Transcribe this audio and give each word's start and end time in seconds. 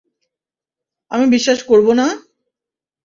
আমি 1.11 1.25
বিশ্বাস 1.27 1.59
করব 1.63 1.87
না? 1.93 2.07